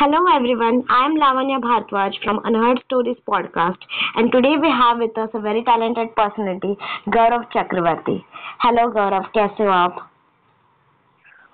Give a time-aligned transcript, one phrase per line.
[0.00, 3.76] Hello everyone, I am Lavanya Bhartwaj from Unheard Stories podcast
[4.16, 6.74] and today we have with us a very talented personality,
[7.06, 8.24] Gaurav Chakravarti.
[8.60, 10.08] Hello Gaurav, कैसे हो आप?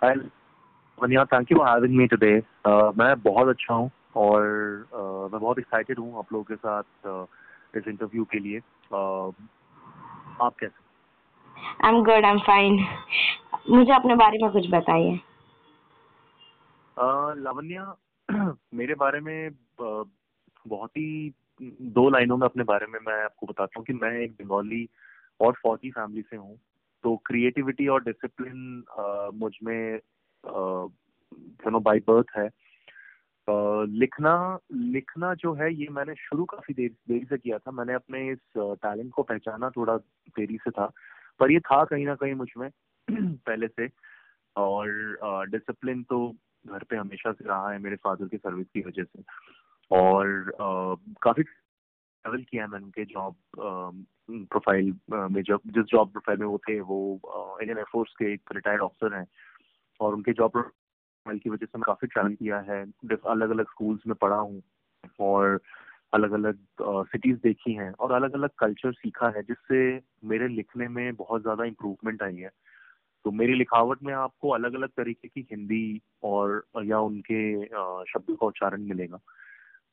[0.00, 2.44] Hi, Lavanya, thank you for having me today.
[2.64, 4.40] Uh, मैं बहुत अच्छा हूँ और
[4.94, 7.26] uh, मैं बहुत एक्साइटेड हूँ आप लोगों के साथ uh,
[7.76, 8.60] इस इंटरव्यू के लिए.
[8.92, 9.34] Uh,
[10.40, 10.84] आप कैसे?
[11.82, 12.80] I'm good, I'm fine.
[13.70, 15.20] मुझे अपने बारे में कुछ बताइए.
[16.98, 17.96] Uh, लावण्या
[18.74, 19.50] मेरे बारे में
[19.80, 21.32] बहुत ही
[21.82, 24.88] दो लाइनों में अपने बारे में मैं आपको बताता हूँ कि मैं एक बंगाली
[25.40, 26.58] और फौजी फैमिली से हूँ।
[27.02, 28.84] तो क्रिएटिविटी और डिसिप्लिन
[29.34, 29.94] मुझमें
[30.46, 32.50] यू नो बाय बर्थ है।
[33.50, 37.94] Uh, लिखना लिखना जो है ये मैंने शुरू काफ़ी देर देरी से किया था। मैंने
[37.94, 39.96] अपने इस टैलेंट को पहचाना थोड़ा
[40.28, 40.90] देरी से था।
[41.40, 42.70] पर ये था कहीं ना कहीं मुझमें
[43.36, 43.88] पहले से।
[44.56, 44.88] और
[45.50, 46.34] डिसिप्लिन तो
[46.66, 49.22] घर पे हमेशा से रहा है मेरे फादर की सर्विस की वजह से।
[49.90, 50.52] और
[51.22, 53.36] काफ़ी ट्रैवल किया है मैंने उनके जॉब
[54.30, 57.20] प्रोफ़ाइल में जब जिस जॉब प्रोफ़ाइल में वो थे, वो
[57.62, 59.26] इंडियन एयरफोर्स के एक रिटायर्ड ऑफिसर हैं।
[60.00, 62.82] और उनके जॉब प्रोफ़ाइल की वजह से मैं काफ़ी ट्रैवल किया है।
[63.26, 64.62] अलग अलग स्कूल्स में पढ़ा हूँ
[65.20, 65.60] और
[66.14, 71.14] अलग अलग सिटीज़ देखी हैं और अलग अलग कल्चर सीखा है, जिससे मेरे लिखने में
[71.16, 72.50] बहुत ज़्यादा इम्प्रूवमेंट आई है।
[73.26, 77.38] तो मेरी लिखावट में आपको अलग अलग तरीके की हिंदी और, या उनके
[78.12, 79.16] शब्दों का उच्चारण मिलेगा।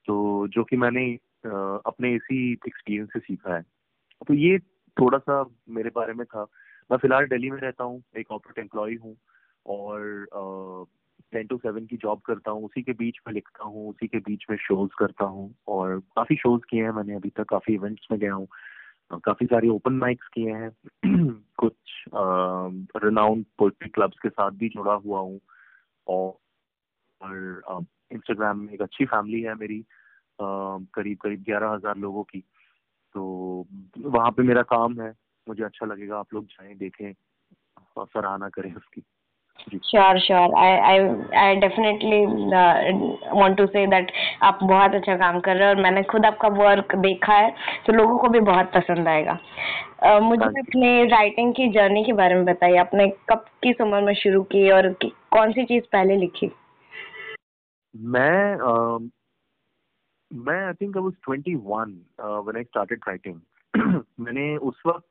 [0.08, 1.06] तो जो कि मैंने
[1.46, 3.62] अपने इसी एक्सपीरियंस से सीखा है।
[4.28, 4.60] तो ये
[4.98, 6.46] थोड़ा सा मेरे बारे में था।
[6.92, 9.16] मैं फ़िलहाल दिल्ली में रहता हूँ, एक कॉर्पोरेट एम्प्लॉय हूँ
[9.66, 10.86] और
[11.34, 14.18] टेन टू सेवन की जॉब करता हूँ। उसी के बीच में लिखता हूँ, उसी के
[14.18, 18.08] बीच में शोज़ करता हूँ और काफ़ी शोज़ किए हैं मैंने अभी तक, काफ़ी इवेंट्स
[18.12, 18.48] में गया हूँ।
[19.12, 20.70] काफ़ी सारे ओपन माइक्स किए हैं।
[21.58, 21.74] कुछ
[23.04, 25.40] रिनाउंड पोइट्री क्लब्स के साथ भी जुड़ा हुआ हूँ।
[26.08, 29.86] और इंस्टाग्राम में एक अच्छी फैमिली है मेरी
[30.42, 32.40] करीब करीब ग्यारह हज़ार लोगों की।
[33.14, 33.24] तो
[34.00, 35.14] वहाँ पे मेरा काम है।
[35.48, 37.14] मुझे अच्छा लगेगा, आप लोग जाएँ, देखें,
[38.00, 39.04] सराहना करें उसकी।
[39.60, 41.00] Sure sure I I
[41.40, 42.26] I definitely
[43.40, 46.48] want to say that आप बहुत अच्छा काम कर रहे हैं और मैंने खुद आपका
[46.48, 47.54] वर्क देखा है
[47.86, 49.38] तो लोगों को भी बहुत पसंद आएगा।
[50.06, 54.14] uh, मुझे अपने राइटिंग की जर्नी के बारे में बताइए। आपने कब किस उम्र में
[54.14, 56.52] शुरू की और कौन सी चीज़ पहले लिखी?
[57.96, 59.10] मैं uh,
[60.32, 63.36] मैं I think I was 21 when I started writing
[64.20, 65.06] मैंने उस वक्त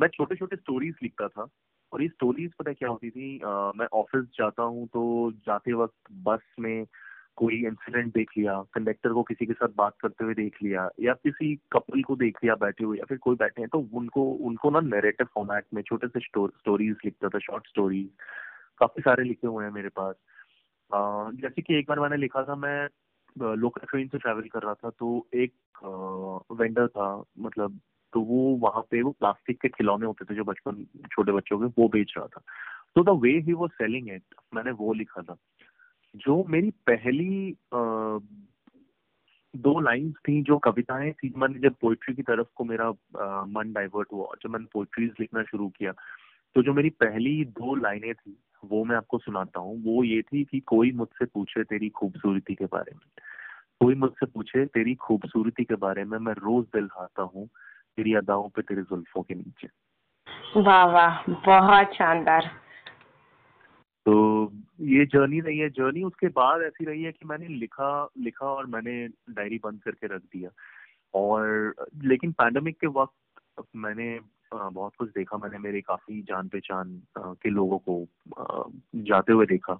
[0.00, 1.48] मैं छोटे छोटे स्टोरीज लिखता था।
[1.92, 3.40] और ये स्टोरीज पता क्या होती थी?
[3.40, 6.86] आ, मैं ऑफ़िस जाता हूँ तो जाते वक्त बस में
[7.36, 11.12] कोई इंसिडेंट देख लिया कंडक्टर को किसी के साथ बात करते हुए देख लिया या
[11.14, 14.70] किसी कपल को देख लिया बैठे हुए या फिर कोई बैठे हैं तो उनको उनको
[14.70, 18.08] ना नेरेटिव फॉर्मेट में छोटे से स्टोरीज लिखता था शॉर्ट स्टोरीज
[18.78, 20.14] काफ़ी सारे लिखे हुए हैं मेरे पास।
[21.34, 22.88] जैसे कि एक बार मैंने लिखा था मैं
[23.56, 25.52] लोकल ट्रेन से ट्रैवल कर रहा था तो एक
[26.52, 27.80] वेंडर था मतलब
[28.12, 31.82] तो वो वहाँ पे वो प्लास्टिक के खिलौने होते थे जो बचपन छोटे बच्चों के
[31.82, 32.42] वो बेच रहा था।
[32.96, 34.22] तो द वे ही वो सेलिंग इट
[34.54, 35.36] मैंने वो लिखा था।
[36.16, 38.18] जो मेरी पहली आ,
[39.56, 42.88] दो लाइंस थी जो कविताएँ थी मैंने जब पोइट्री की तरफ़ को मेरा
[43.20, 45.92] आ, मन डाइवर्ट हुआ जब मैंने पोइट्रीज लिखना शुरू किया
[46.54, 50.44] तो जो मेरी पहली दो लाइनें थी वो मैं आपको सुनाता हूँ। वो ये थी
[50.44, 53.06] कि कोई मुझसे पूछे तेरी खूबसूरती के बारे में।
[53.80, 57.48] कोई मुझसे पूछे तेरी खूबसूरती के बारे में मैं रोज दिल हाता हूँ
[57.98, 59.68] तेरी अदाओं पे तेरे जुल्फों के नीचे।
[60.62, 62.50] वाह वाह बहुत शानदार।
[64.06, 64.12] तो
[64.80, 68.66] ये जर्नी रही है जर्नी उसके बाद ऐसी रही है कि मैंने लिखा लिखा और
[68.66, 70.50] मैंने डायरी बंद करके रख दिया।
[71.14, 74.08] और लेकिन पैंडमिक के वक्त मैंने
[74.54, 78.06] बहुत कुछ देखा। मैंने मेरे काफ़ी जान पहचान के लोगों को
[79.10, 79.74] जाते हुए देखा।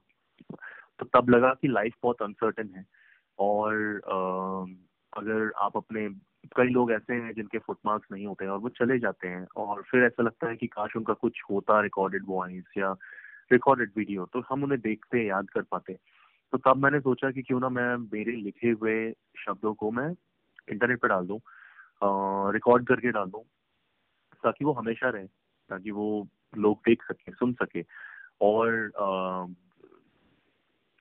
[0.98, 2.84] तो तब लगा कि लाइफ बहुत अनसर्टन है।
[3.38, 3.74] और
[5.16, 6.08] अगर आप अपने
[6.56, 9.82] कई लोग ऐसे हैं जिनके फुटमार्क्स नहीं होते हैं और वो चले जाते हैं और
[9.82, 12.96] फिर ऐसा लगता है कि काश उनका कुछ होता रिकॉर्डेड वॉइस या
[13.52, 15.98] रिकॉर्डेड वीडियो तो हम उन्हें देखते याद कर पाते
[16.52, 19.12] तो तब मैंने सोचा कि क्यों ना मैं मेरे लिखे हुए
[19.46, 20.08] शब्दों को मैं
[20.72, 21.40] इंटरनेट पर डाल दूँ
[22.52, 23.42] रिकॉर्ड करके डाल दूँ
[24.44, 25.26] ताकि वो हमेशा रहे
[25.68, 27.84] ताकि वो लोग देख सके सुन सके।
[28.40, 28.68] और
[29.00, 29.44] आ,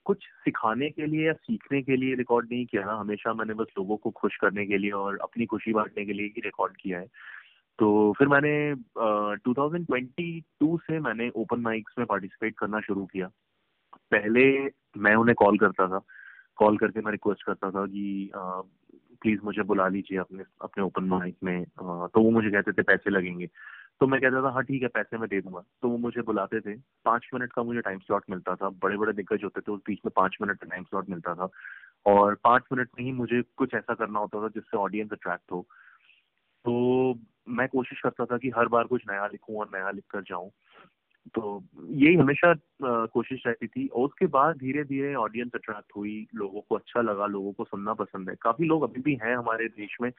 [0.08, 3.68] कुछ सिखाने के लिए या सीखने के लिए रिकॉर्ड नहीं किया ना हमेशा मैंने बस
[3.78, 7.00] लोगों को खुश करने के लिए और अपनी खुशी बांटने के लिए ही रिकॉर्ड किया
[7.00, 7.06] है।
[7.80, 13.28] तो फिर मैंने uh, 2022 से मैंने ओपन माइक्स में पार्टिसिपेट करना शुरू किया।
[14.12, 14.66] पहले
[14.98, 16.02] मैं उन्हें कॉल करता था
[16.56, 18.32] कॉल करके मैं रिक्वेस्ट करता था कि
[19.22, 21.66] प्लीज़ मुझे बुला लीजिए अपने अपने ओपन माइक में।
[22.08, 23.50] तो वो मुझे कहते थे पैसे लगेंगे।
[24.02, 26.60] तो मैं कहता था हाँ ठीक है, पैसे मैं दे दूँगा। तो वो मुझे बुलाते
[26.62, 26.74] थे।
[27.06, 30.00] पाँच मिनट का मुझे टाइम स्लॉट मिलता था। बड़े बड़े दिग्गज होते थे, उस बीच
[30.06, 31.50] में पाँच मिनट का टाइम स्लॉट मिलता था।
[32.06, 35.68] और पाँच मिनट में ही मुझे कुछ ऐसा करना होता था जिससे ऑडियंस अट्रैक्ट हो।
[36.66, 37.16] तो
[37.50, 40.52] मैं कोशिश करता था कि हर बार कुछ नया लिखूं और नया लिख कर जाऊँ।
[41.36, 46.62] तो यही हमेशा कोशिश रहती थी। और उसके बाद धीरे धीरे ऑडियंस अट्रैक्ट हुई। लोगों
[46.62, 49.98] को अच्छा लगा, लोगों को सुनना पसंद है। काफ़ी लोग अभी भी हैं हमारे देश
[50.02, 50.12] में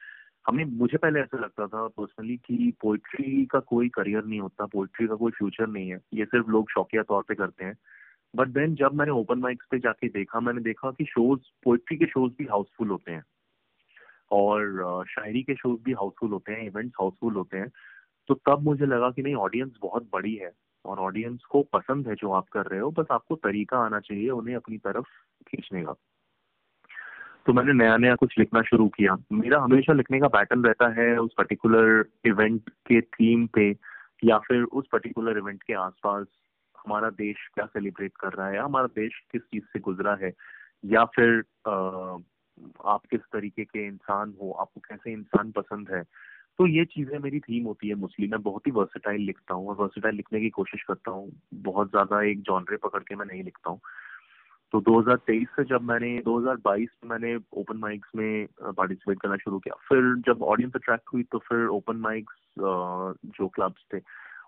[0.47, 5.07] हमें, मुझे पहले ऐसा लगता था पर्सनली कि पोइट्री का कोई करियर नहीं होता पोइट्री
[5.07, 7.77] का कोई फ्यूचर नहीं है। ये सिर्फ़ लोग शौकिया तौर पे करते हैं।
[8.35, 12.05] बट देन जब मैंने ओपन माइक्स पे जाके देखा, मैंने देखा कि शोज़ पोइट्री के
[12.05, 13.23] शोज़ भी हाउसफुल होते हैं।
[14.31, 17.71] और शायरी के शोज़ भी हाउसफुल होते हैं इवेंट्स हाउसफुल होते हैं।
[18.27, 20.51] तो तब मुझे लगा कि नहीं ऑडियंस बहुत बड़ी है।
[20.85, 24.29] और ऑडियंस को पसंद है जो आप कर रहे हो, बस आपको तरीका आना चाहिए
[24.29, 25.05] उन्हें अपनी तरफ़
[25.47, 25.95] खींचने का।
[27.49, 31.17] तो मैंने नया नया कुछ लिखना शुरू किया। मेरा हमेशा लिखने का पैटर्न रहता है
[31.17, 33.75] उस पर्टिकुलर इवेंट के थीम पे
[34.23, 36.25] या फिर उस पर्टिकुलर इवेंट के आसपास
[36.85, 40.33] हमारा देश क्या सेलिब्रेट कर रहा है या हमारा देश किस चीज़ से गुजरा है
[40.85, 41.71] या फिर आ,
[42.85, 46.03] आप किस तरीके के इंसान हो आपको कैसे इंसान पसंद है।
[46.59, 49.75] तो ये चीज़ें मेरी थीम होती है मोस्टली मैं बहुत ही वर्सेटाइल लिखता हूँ और
[49.75, 53.69] वर्सेटाइल लिखने की कोशिश करता हूँ। बहुत ज़्यादा एक जॉनरे पकड़ के मैं नहीं लिखता
[53.69, 53.79] हूँ।
[54.71, 59.75] तो 2023 से जब मैंने 2022 में मैंने ओपन माइक्स में पार्टिसिपेट करना शुरू किया।
[59.89, 64.01] फिर जब ऑडियंस अट्रैक्ट हुई तो फिर ओपन माइक्स जो क्लब्स थे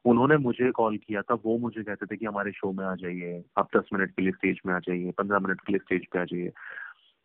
[0.06, 3.44] उन्होंने मुझे कॉल किया था। वो मुझे कहते थे कि हमारे शो में आ जाइए
[3.58, 6.20] आप दस मिनट के लिए स्टेज में आ जाइए पंद्रह मिनट के लिए स्टेज पे
[6.20, 6.52] आ जाइए।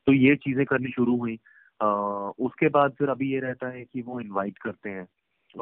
[0.07, 1.39] तो ये चीज़ें करनी शुरू हुई।
[1.83, 1.87] आ,
[2.39, 5.07] उसके बाद फिर अभी ये रहता है कि वो इनवाइट करते हैं।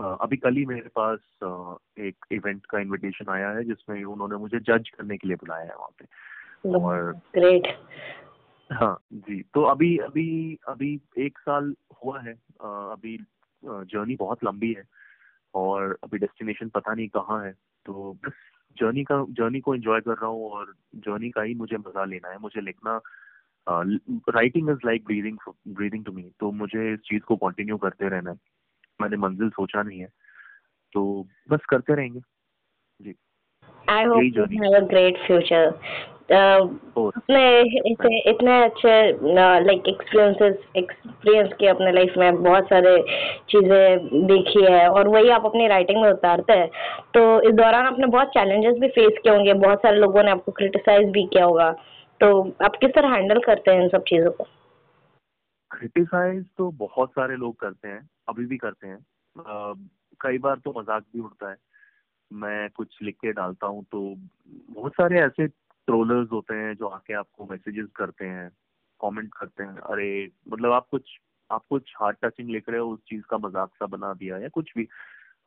[0.01, 4.37] आ, अभी कल ही मेरे पास आ, एक इवेंट का इनविटेशन आया है जिसमें उन्होंने
[4.37, 6.05] मुझे जज करने के लिए बुलाया है वहाँ पे।
[6.67, 7.67] और ग्रेट
[8.71, 11.75] हाँ जी तो अभी अभी अभी एक साल
[12.05, 12.33] हुआ है
[12.63, 13.17] अभी
[13.63, 14.85] जर्नी बहुत लंबी है
[15.55, 17.53] और अभी डेस्टिनेशन पता नहीं कहाँ है
[17.87, 18.33] तो बस
[18.77, 22.29] जर्नी का जर्नी को एंजॉय कर रहा हूँ और जर्नी का ही मुझे मज़ा लेना
[22.29, 23.01] है मुझे लिखना
[23.67, 25.39] writing is like breathing
[25.69, 28.37] breathing to me तो मुझे इस चीज़ को कंटिन्यू करते रहना है
[29.01, 30.09] मैंने मंजिल सोचा नहीं है
[30.93, 31.05] तो
[31.51, 32.21] बस करते रहेंगे
[33.01, 33.15] जी।
[33.91, 35.67] I hope you have a great future
[36.33, 37.41] अपने
[37.91, 38.93] इतने इतने अच्छे
[39.35, 42.97] लाइक एक्सपीरियंसेस एक्सपीरियंस किए अपने लाइफ में बहुत सारे
[43.51, 46.69] चीज़ें देखी है और वही आप अपनी राइटिंग में उतारते हैं।
[47.15, 50.53] तो इस दौरान आपने बहुत चैलेंजेस भी फेस किए होंगे बहुत सारे लोगों ने आपको
[50.53, 51.71] क्रिटिसाइज भी किया होगा।
[52.21, 52.31] तो
[52.65, 54.45] आप किस तरह हैंडल करते हैं इन सब चीज़ों को?
[55.71, 58.99] क्रिटिसाइज तो बहुत सारे लोग करते हैं अभी भी करते हैं।
[59.37, 59.75] Uh,
[60.21, 61.57] कई बार तो मज़ाक भी उड़ता है।
[62.33, 64.15] मैं कुछ लिख के डालता हूँ तो
[64.71, 65.47] बहुत सारे ऐसे
[65.89, 68.51] ट्रोलर्स होते हैं जो आके आपको मैसेजेस करते हैं
[69.01, 71.19] कमेंट करते हैं अरे मतलब आप कुछ
[71.51, 74.49] आप कुछ हार्ट टचिंग लिख रहे हो उस चीज़ का मज़ाक सा बना दिया या
[74.49, 74.89] कुछ भी।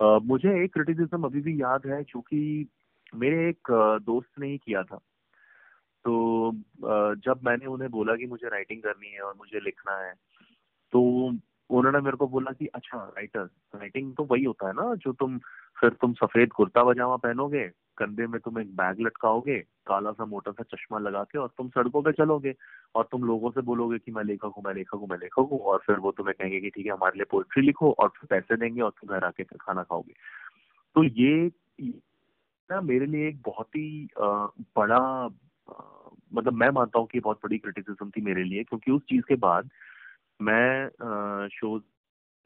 [0.01, 2.69] uh, मुझे एक क्रिटिसिज्म अभी भी याद है क्योंकि
[3.15, 3.71] मेरे एक
[4.03, 4.97] दोस्त ने ही किया था।
[6.05, 6.51] तो
[7.15, 10.13] जब मैंने उन्हें बोला कि मुझे राइटिंग करनी है और मुझे लिखना है
[10.91, 11.31] तो
[11.69, 13.43] उन्होंने मेरे को बोला कि अच्छा राइटर
[13.75, 15.37] राइटिंग तो वही होता है ना, जो तुम,
[15.77, 17.63] फिर तुम सफ़ेद कुर्ता पजामा पहनोगे,
[17.97, 21.69] कंधे में तुम एक बैग लटकाओगे, काला सा मोटा सा चश्मा लगा के और तुम
[21.69, 22.53] सड़कों पे चलोगे
[22.95, 25.59] और तुम लोगों से बोलोगे कि, मैं लेखक हूँ, मैं लेखक हूँ, मैं लेखक हूँ,
[25.59, 28.57] और फिर वो तुम्हें कहेंगे कि, ठीक है, हमारे लिए पोइट्री लिखो और फिर पैसे
[28.57, 30.13] देंगे और तुम घर आके फिर खाना खाओगे.
[30.95, 31.51] तो ये
[32.69, 34.07] ना मेरे लिए एक बहुत ही
[34.77, 34.99] बड़ा
[36.33, 39.35] मतलब मैं मानता हूँ कि बहुत बड़ी क्रिटिसिज्म थी मेरे लिए, क्योंकि उस चीज़ के
[39.35, 39.69] बाद
[40.41, 41.83] मैं शोज़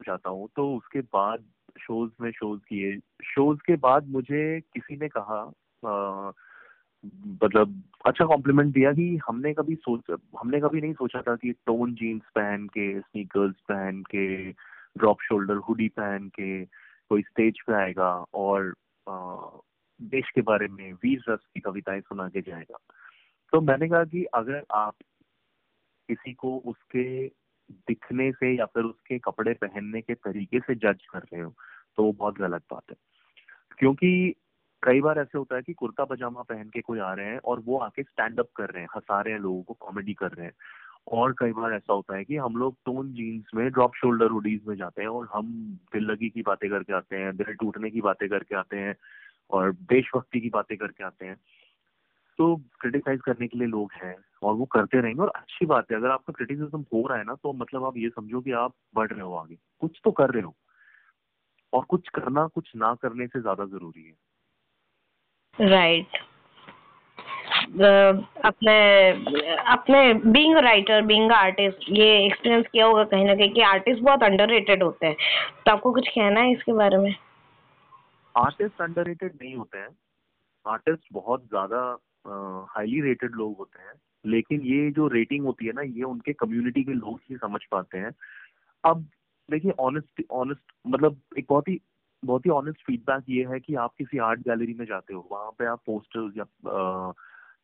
[0.06, 1.44] जाता हूँ तो उसके बाद
[1.80, 5.54] शोज़ में शोज़ किए। शोज़ के बाद मुझे किसी ने कहा
[7.44, 10.02] मतलब अच्छा कॉम्प्लीमेंट दिया कि हमने कभी सोच
[10.42, 14.52] हमने कभी नहीं सोचा था कि टोन जीन्स पहन के स्नीकर्स पहन के
[14.98, 16.66] ड्रॉप शोल्डर हुडी पहन के
[17.10, 18.74] कोई स्टेज पे आएगा और
[19.10, 19.38] आ,
[20.02, 22.78] देश के बारे में वीर रस की कविताएँ सुना के जाएगा।
[23.52, 24.96] तो मैंने कहा कि अगर आप
[26.10, 27.28] किसी को उसके
[27.72, 31.54] दिखने से या फिर उसके कपड़े पहनने के तरीके से जज कर रहे हो
[31.98, 32.96] तो वो बहुत गलत बात है।
[33.78, 34.36] क्योंकि
[34.84, 37.60] कई बार ऐसे होता है कि कुर्ता पजामा पहन के कोई आ रहे हैं और
[37.60, 40.46] वो आके स्टैंड अप कर रहे हैं, हंसा रहे हैं, लोगों को कॉमेडी कर रहे
[40.46, 40.54] हैं।
[41.08, 44.62] और कई बार ऐसा होता है कि हम लोग टोन जीन्स में ड्रॉप शोल्डर हुडीज
[44.68, 45.46] में जाते हैं और हम
[45.94, 48.96] दिल लगी की बातें करके आते हैं, दिल टूटने की बातें करके आते हैं
[49.50, 51.38] और देशभक्ति की बातें करके आते हैं।
[52.40, 55.98] तो क्रिटिसाइज करने के लिए लोग हैं और वो करते रहेंगे। और अच्छी बात है
[55.98, 59.12] अगर आपका क्रिटिसिज्म हो रहा है ना तो मतलब आप ये समझो कि आप बढ़
[59.12, 60.56] रहे हो आगे। कुछ तो कर रहे हो।
[61.74, 66.22] और कुछ करना कुछ ना करने से ज़्यादा ज़रूरी है। Right right.
[68.46, 68.76] अपने
[69.68, 74.24] अपने बीइंग राइटर बीइंग आर्टिस्ट ये एक्सपीरियंस किया होगा कहीं ना कहीं कि आर्टिस्ट बहुत
[74.24, 75.16] अंडररेटेड होते हैं।
[75.66, 77.16] तो आपको कुछ कहना है इसके बारे में?
[78.36, 79.90] आर्टिस्ट अंडररेटेड नहीं होते हैं।
[80.66, 81.82] आर्टिस्ट बहुत ज़्यादा
[82.70, 83.94] हाईली रेटेड लोग होते हैं।
[84.26, 87.98] लेकिन ये जो रेटिंग होती है ना ये उनके कम्युनिटी के लोग ही समझ पाते
[87.98, 88.12] हैं।
[88.86, 89.08] अब
[89.52, 91.82] देखिए ऑनेस्ट ऑनेस्ट मतलब एक बहुत ही
[92.26, 95.52] बहुत ही ऑनेस्ट फीडबैक ये है कि आप किसी आर्ट गैलरी में जाते हो वहाँ
[95.52, 97.12] पे आप पोस्टर्स या आ,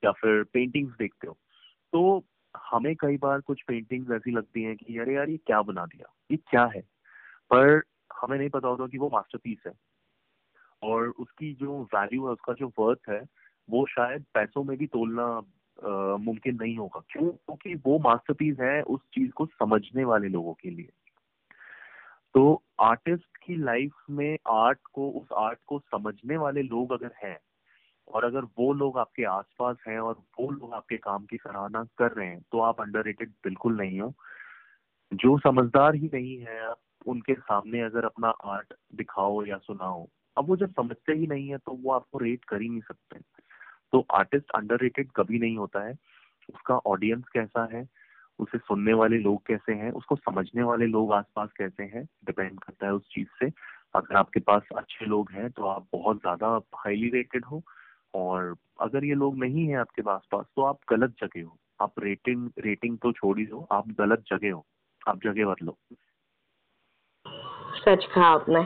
[0.04, 1.38] या फिर पेंटिंग्स देखते हो।
[1.94, 2.24] तो
[2.58, 6.16] हमें कई बार कुछ पेंटिंग्स ऐसी लगती हैं कि अरे यार ये क्या बना दिया?
[6.32, 6.82] ये क्या है?
[7.54, 7.82] पर
[8.22, 9.74] हमें नहीं पता होता कि वो मास्टरपीस है।
[10.84, 13.26] और उसकी जो वैल्यू है उसका जो वर्थ है
[13.70, 15.26] वो शायद पैसों में भी तोलना
[16.18, 17.30] मुमकिन नहीं होगा। क्यों?
[17.30, 20.90] क्योंकि वो मास्टरपीस है उस चीज़ को समझने वाले लोगों के लिए।
[22.34, 27.38] तो आर्टिस्ट की लाइफ में आर्ट को, उस आर्ट को समझने वाले लोग अगर हैं,
[28.08, 32.12] और अगर वो लोग आपके आसपास हैं और वो लोग आपके काम की सराहना कर
[32.12, 34.14] रहे हैं तो आप अंडर बिल्कुल नहीं हो।
[35.14, 40.08] जो समझदार ही नहीं है आप उनके सामने अगर अपना आर्ट दिखाओ या सुनाओ,
[40.38, 43.20] अब वो जब समझते ही नहीं है तो वो आपको रेट कर ही नहीं सकते।
[43.92, 45.94] तो आर्टिस्ट अंडर कभी नहीं होता है।
[46.50, 47.88] उसका ऑडियंस कैसा है?
[48.40, 49.92] उसे सुनने वाले लोग कैसे हैं?
[49.92, 52.08] उसको समझने वाले लोग आसपास कैसे हैं?
[52.26, 53.52] डिपेंड करता है उस चीज़ से।
[53.96, 57.64] अगर आपके पास अच्छे लोग हैं तो आप बहुत ज़्यादा हाईली रेटेड हो
[58.14, 61.94] और अगर ये लोग नहीं है आपके पास पास तो आप गलत जगह हो। आप
[62.00, 64.66] रेटिंग रेटिंग तो छोड़ ही दो, आप गलत जगह हो।
[65.08, 65.78] आप जगह बदलो।
[67.80, 68.66] सच कहा आपने।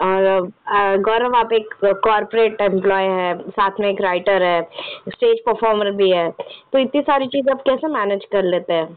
[0.00, 4.62] और गौरव, आप एक कॉरपोरेट एम्प्लॉय है, साथ में एक राइटर है
[5.08, 8.92] स्टेज परफॉर्मर भी है तो इतनी सारी चीज़ आप कैसे मैनेज कर लेते हैं?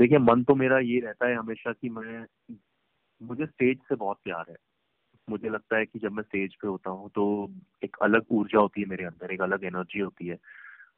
[0.00, 2.24] देखिए, मन तो मेरा ये रहता है हमेशा कि मैं,
[3.20, 4.56] मुझे स्टेज से बहुत प्यार है।
[5.28, 7.24] मुझे लगता है कि जब मैं स्टेज पे होता हूँ तो
[7.84, 10.38] एक अलग ऊर्जा होती है मेरे अंदर, एक अलग एनर्जी होती है।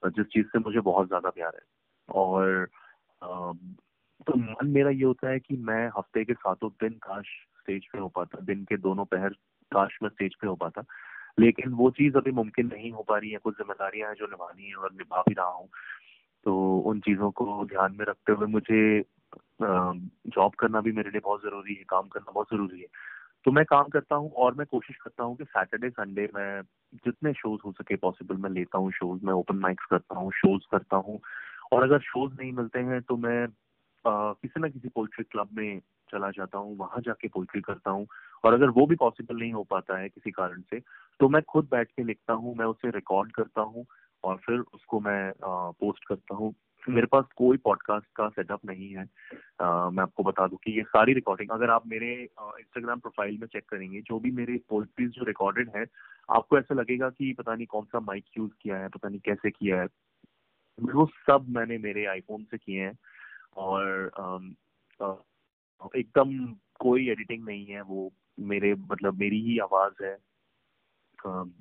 [0.06, 1.62] जिस चीज़ से मुझे बहुत ज़्यादा प्यार है।
[2.08, 2.68] और
[4.26, 7.26] तो मन मेरा ये होता है कि मैं हफ़्ते के सातों दिन, काश
[7.68, 9.28] स्टेज पे हो पाता, दिन के दोनों पहर
[9.72, 10.82] काश में स्टेज पे हो पाता।
[11.38, 14.68] लेकिन वो चीज़ अभी मुमकिन नहीं हो पा रही है, कुछ जिम्मेदारियाँ हैं जो निभानी
[14.68, 15.68] है और निभा भी रहा हूँ।
[16.46, 16.54] तो
[16.86, 18.80] उन चीज़ों को ध्यान में रखते हुए मुझे
[19.62, 22.86] जॉब करना भी मेरे लिए बहुत ज़रूरी है, काम करना बहुत ज़रूरी है।
[23.44, 26.62] तो मैं काम करता हूँ और मैं कोशिश करता हूँ कि सैटरडे संडे मैं
[27.04, 30.62] जितने शोज़ हो सके पॉसिबल मैं लेता हूँ शोज़ मैं ओपन माइक्स करता हूँ शोज़
[30.70, 31.20] करता हूँ।
[31.72, 33.46] और अगर शोज़ नहीं मिलते हैं तो मैं
[34.06, 35.80] किसी ना किसी पोल्ट्री क्लब में
[36.12, 38.06] चला जाता हूँ वहाँ जाके पोल्ट्री करता हूँ।
[38.44, 40.80] और अगर वो भी पॉसिबल नहीं हो पाता है किसी कारण से
[41.20, 43.84] तो मैं खुद बैठ के लिखता हूँ मैं उसे रिकॉर्ड करता हूँ
[44.24, 49.04] और फिर उसको मैं पोस्ट करता हूँ। मेरे पास कोई पॉडकास्ट का सेटअप नहीं है।
[49.60, 53.46] आ, मैं आपको बता दूँ कि ये सारी रिकॉर्डिंग अगर आप मेरे इंस्टाग्राम प्रोफ़ाइल में
[53.46, 55.84] चेक करेंगे जो भी मेरे पोल्ट्रीज जो रिकॉर्डेड है
[56.28, 59.50] आपको ऐसा लगेगा कि पता नहीं कौन सा माइक यूज़ किया है पता नहीं कैसे
[59.50, 59.86] किया है।
[60.78, 62.98] वो सब मैंने मेरे आईफोन से किए हैं
[63.56, 64.10] और
[65.96, 66.30] एकदम
[66.80, 70.16] कोई एडिटिंग नहीं है, वो मेरे मतलब मेरी ही आवाज़ है।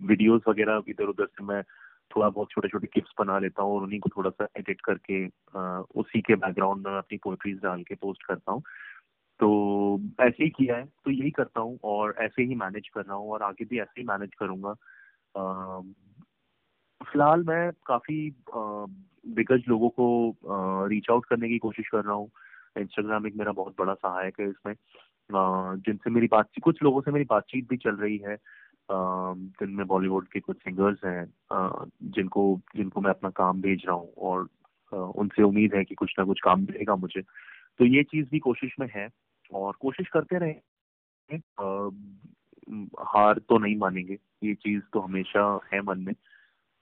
[0.08, 1.62] वीडियोस वगैरह इधर उधर से मैं
[2.16, 5.26] थोड़ा बहुत छोटे छोटे क्लिप्स बना लेता हूँ और उन्हीं को थोड़ा सा एडिट करके
[6.00, 8.62] उसी के बैकग्राउंड में अपनी पोइट्रीज डाल के पोस्ट करता हूँ।
[9.40, 9.48] तो
[10.22, 13.32] ऐसे ही किया है तो यही करता हूँ और ऐसे ही मैनेज कर रहा हूँ
[13.32, 14.74] और आगे भी ऐसे ही मैनेज करूँगा।
[17.02, 20.36] फ़िलहाल मैं काफ़ी दिग्गज लोगों को
[20.88, 22.30] रीच आउट करने की कोशिश कर रहा हूँ।
[22.78, 24.74] इंस्टाग्राम एक मेरा बहुत बड़ा सहायक है इसमें।
[25.30, 28.38] जिनसे मेरी बातचीत, कुछ लोगों से मेरी बातचीत भी चल रही है।
[28.92, 31.26] जिनमें बॉलीवुड के कुछ सिंगर्स हैं
[32.04, 32.44] जिनको
[32.76, 34.48] जिनको मैं अपना काम भेज रहा हूँ और
[34.94, 37.22] उनसे उम्मीद है कि कुछ ना कुछ काम मिलेगा मुझे।
[37.80, 39.10] तो ये चीज़ भी कोशिश में है
[39.54, 40.56] और कोशिश करते रहे।
[43.04, 45.44] हार तो नहीं मानेंगे, ये चीज़ तो हमेशा
[45.74, 46.14] है मन में।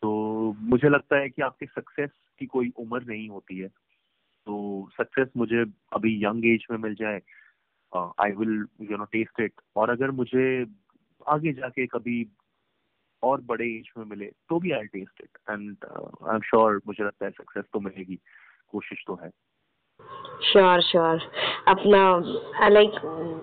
[0.02, 0.12] तो
[0.60, 2.10] मुझे लगता है कि आपके सक्सेस
[2.40, 3.70] की कोई उम्र नहीं होती है।
[4.92, 5.63] सक्सेस मुझे
[5.94, 7.22] अभी यंग एज में मिल जाए
[7.94, 10.65] I will you know test it और अगर मुझे
[11.27, 12.25] आगे जाके कभी
[13.24, 17.04] और बड़े एज में मिले तो भी I test it and I am sure मुझे
[17.04, 18.20] लगता है सक्सेस तो मिलेगी.
[18.70, 19.30] कोशिश तो है.
[20.44, 21.22] श्योर श्योर
[21.68, 22.96] अपना लाइक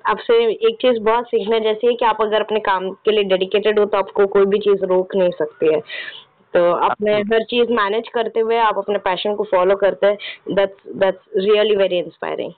[0.06, 0.34] आपसे
[0.68, 3.84] एक चीज़ बहुत सीखने जैसी है कि आप अगर अपने काम के लिए डेडिकेटेड हो
[3.86, 5.80] तो आपको कोई भी चीज़ रोक नहीं सकती है.
[6.54, 10.86] तो अपने हर चीज़ मैनेज करते हुए आप अपने पैशन को फॉलो करते हैं that's
[10.96, 12.52] that's really very inspiring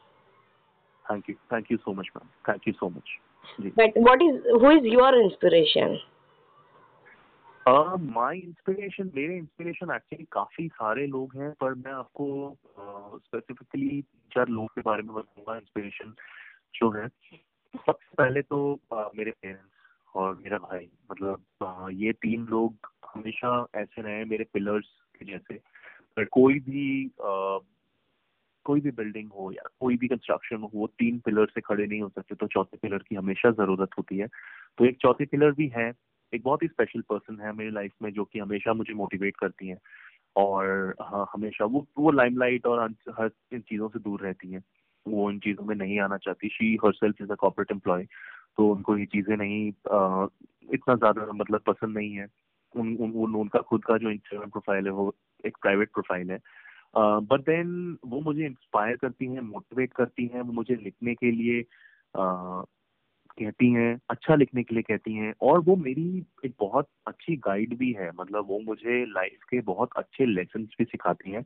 [1.04, 3.18] thank you thank you so much ma'am thank you so much
[3.60, 5.98] but what is who is your inspiration
[7.68, 12.56] my inspiration मेरे इंस्पिरेशन एक्चुअली काफ़ी सारे लोग हैं पर मैं आपको
[13.18, 16.14] स्पेसिफिकली uh, चार लोगों के बारे में बताऊँगा इंस्पिरेशन
[16.74, 17.08] जो है।
[17.76, 19.64] सबसे पहले तो uh, मेरे पेरेंट्स
[20.14, 21.44] और मेरा भाई मतलब
[21.92, 22.74] ये तीन लोग
[23.14, 24.86] हमेशा ऐसे रहे मेरे पिलर्स
[25.18, 25.54] के जैसे।
[26.16, 27.58] पर कोई भी आ,
[28.66, 32.00] कोई भी बिल्डिंग हो या कोई भी कंस्ट्रक्शन हो वो तीन पिलर से खड़े नहीं
[32.02, 34.26] हो सकते तो चौथे पिलर की हमेशा ज़रूरत होती है।
[34.78, 35.92] तो एक चौथे पिलर भी है
[36.32, 39.68] एक बहुत ही स्पेशल पर्सन है मेरी लाइफ में जो कि हमेशा मुझे मोटिवेट करती
[39.68, 39.78] है।
[40.36, 42.80] और हाँ हमेशा वो वो लाइमलाइट और
[43.20, 44.62] हर इन चीज़ों से दूर रहती हैं।
[45.06, 48.04] वो इन चीज़ों में नहीं आना चाहती। She herself is a corporate employee
[48.58, 50.26] तो उनको ये चीज़ें नहीं आ,
[50.74, 52.26] इतना ज़्यादा मतलब पसंद नहीं है।
[52.76, 55.14] उन, उन, उन उनका खुद का जो इंस्टाग्राम प्रोफ़ाइल है वो
[55.46, 56.38] एक प्राइवेट प्रोफ़ाइल है।
[56.96, 61.30] बट uh, देन वो मुझे इंस्पायर करती हैं मोटिवेट करती हैं वो मुझे लिखने के
[61.30, 61.62] लिए
[62.16, 62.64] uh,
[63.38, 67.76] कहती हैं अच्छा लिखने के लिए कहती हैं। और वो मेरी एक बहुत अच्छी गाइड
[67.76, 71.42] भी है मतलब वो मुझे लाइफ के बहुत अच्छे लेसन भी सिखाती हैं।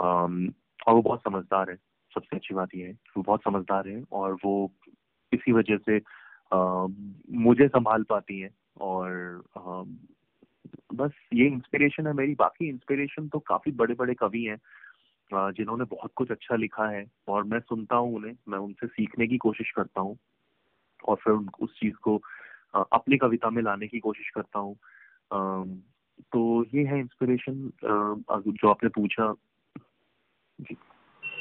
[0.00, 0.54] um,
[0.86, 1.76] और वो बहुत समझदार है
[2.14, 4.72] सबसे अच्छी बात ये है वो बहुत समझदार है और वो
[5.32, 6.00] इसी वजह से
[6.54, 6.94] uh,
[7.30, 9.96] मुझे संभाल पाती हैं और uh,
[10.94, 14.58] बस ये इंस्पिरेशन है मेरी। बाकी इंस्पिरेशन तो काफ़ी बड़े बड़े कवि हैं
[15.52, 19.38] जिन्होंने बहुत कुछ अच्छा लिखा है और मैं सुनता हूँ उन्हें, मैं उनसे सीखने की
[19.38, 20.16] कोशिश करता हूँ
[21.08, 22.16] और फिर उस चीज़ को
[22.74, 24.76] अपनी कविता में लाने की कोशिश करता हूँ।
[26.32, 29.34] तो ये है इंस्पिरेशन जो आपने पूछा।
[30.58, 30.76] जी।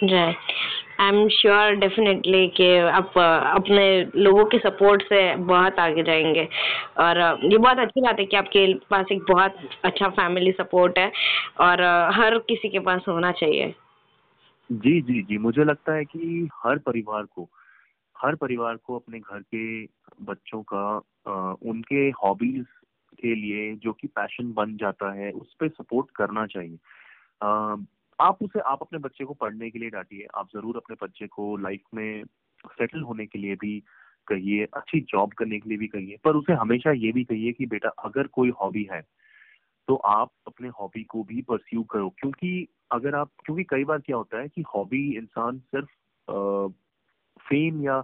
[0.03, 3.17] आई एम श्योर डेफिनेटली कि आप,
[3.57, 6.47] अपने लोगों के सपोर्ट से बहुत आगे जाएँगे।
[6.97, 11.11] और ये बहुत अच्छी बात है कि आपके पास एक बहुत अच्छा फैमिली सपोर्ट है
[11.59, 11.81] और
[12.13, 13.75] हर किसी के पास होना चाहिए।
[14.71, 17.49] जी जी जी। मुझे लगता है कि हर परिवार को,
[18.17, 19.83] हर परिवार को अपने घर के
[20.25, 21.01] बच्चों का
[21.65, 22.65] उनके हॉबीज
[23.21, 26.77] के लिए जो कि पैशन बन जाता है, उस पर सपोर्ट करना चाहिए।
[28.21, 31.55] आप उसे, आप अपने बच्चे को पढ़ने के लिए डांटिए। आप ज़रूर अपने बच्चे को
[31.57, 32.23] लाइफ में
[32.71, 33.79] सेटल होने के लिए भी
[34.27, 37.65] कहिए, अच्छी जॉब करने के लिए भी कहिए, पर उसे हमेशा ये भी कहिए कि,
[37.65, 39.01] बेटा, अगर कोई हॉबी है
[39.87, 44.17] तो आप अपने हॉबी को भी परस्यू करो। क्योंकि अगर आप, क्योंकि कई बार क्या
[44.17, 45.89] होता है कि हॉबी इंसान सिर्फ़
[47.41, 48.01] फेम या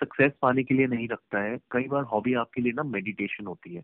[0.00, 3.74] सक्सेस पाने के लिए नहीं रखता है। कई बार हॉबी आपके लिए ना मेडिटेशन होती
[3.74, 3.82] है।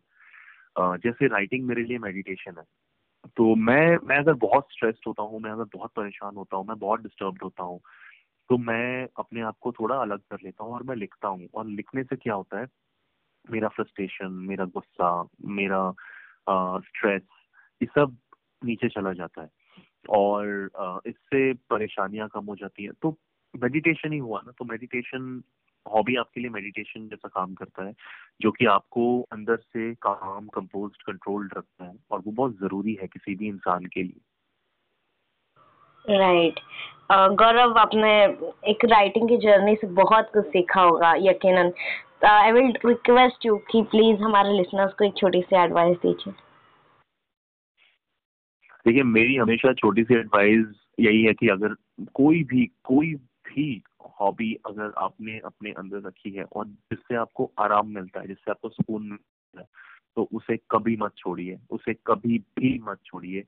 [0.78, 2.64] जैसे राइटिंग मेरे लिए मेडिटेशन है।
[3.26, 6.78] तो मैं मैं अगर बहुत स्ट्रेस्ड होता हूँ, मैं अगर बहुत परेशान होता हूँ, मैं
[6.78, 7.80] बहुत डिस्टर्ब होता हूँ
[8.50, 11.66] तो मैं अपने आप को थोड़ा अलग कर लेता हूँ और मैं लिखता हूँ। और
[11.66, 12.66] लिखने से क्या होता है,
[13.50, 15.90] मेरा फ्रस्ट्रेशन मेरा गुस्सा, मेरा
[16.80, 17.22] स्ट्रेस
[17.82, 18.16] ये सब
[18.64, 19.48] नीचे चला जाता है।
[20.08, 20.70] और
[21.06, 23.16] इससे परेशानियाँ कम हो जाती हैं। तो
[23.54, 25.42] मेडिटेशन ही हुआ ना तो मेडिटेशन
[25.92, 27.94] हॉबी आपके लिए मेडिटेशन जैसा काम करता है
[28.40, 33.06] जो कि आपको अंदर से काम कंपोज कंट्रोल्ड रखता है और वो बहुत ज़रूरी है
[33.06, 34.20] किसी भी इंसान के लिए।
[36.18, 37.36] Right right.
[37.38, 38.12] गौरव आपने
[38.70, 41.72] एक राइटिंग की जर्नी से बहुत कुछ सीखा होगा यकीनन।
[42.24, 46.34] आई विल रिक्वेस्ट यू कि प्लीज़ हमारे लिसनर्स को एक छोटी सी एडवाइस दीजिए।
[48.86, 50.66] देखिए मेरी हमेशा छोटी सी एडवाइस
[51.00, 51.74] यही है कि अगर
[52.14, 53.14] कोई भी कोई
[53.48, 53.82] भी
[54.20, 58.68] हॉबी अगर आपने अपने अंदर रखी है और जिससे आपको आराम मिलता है, जिससे आपको
[58.68, 59.66] सुकून मिलता है
[60.16, 63.44] तो उसे कभी मत छोड़िए, उसे कभी भी मत छोड़िए।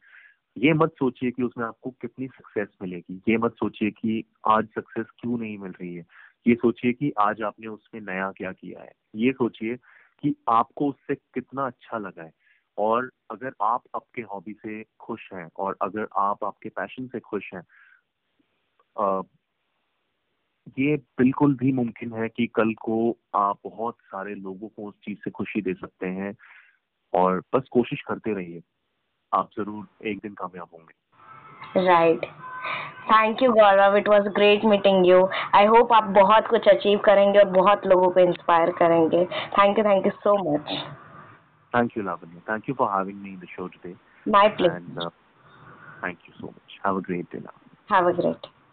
[0.59, 5.07] ये मत सोचिए कि उसमें आपको कितनी सक्सेस मिलेगी। ये मत सोचिए कि आज सक्सेस
[5.19, 6.07] क्यों नहीं मिल रही है।
[6.47, 9.77] ये सोचिए कि आज आपने उसमें नया क्या किया है। ये सोचिए
[10.23, 12.33] कि आपको उससे कितना अच्छा लगा है।
[12.79, 17.55] और अगर आप आपके हॉबी से खुश हैं और अगर आप आपके पैशन से खुश
[17.55, 17.63] हैं
[20.79, 22.97] ये बिल्कुल भी मुमकिन है कि कल को
[23.35, 26.35] आप बहुत सारे लोगों को उस चीज़ से खुशी दे सकते हैं
[27.13, 28.63] और बस कोशिश करते रहिए।
[29.33, 32.25] आप ज़रूर एक दिन कामयाब होंगे। Right
[33.11, 35.19] thank you Gaurav it was great meeting you
[35.55, 39.25] I hope आप बहुत कुछ अचीव करेंगे और बहुत लोगों को इंस्पायर करेंगे।
[39.59, 40.73] Thank you thank you so much
[41.73, 43.95] thank you Lavanya thank you for having me in the show today
[44.27, 45.09] my pleasure
[46.05, 47.43] thank you so much have a great day
[47.93, 48.47] have a great